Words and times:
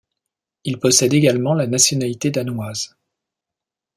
Il 0.63 0.79
possède 0.79 1.13
également 1.13 1.53
la 1.53 1.67
nationalité 1.67 2.31
danoise. 2.31 2.97